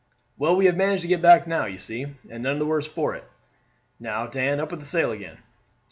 [0.35, 3.13] "Well, we have managed to get back now, you see, and none the worse for
[3.13, 3.23] it.
[3.99, 5.37] Now, Dan, up with the sail again."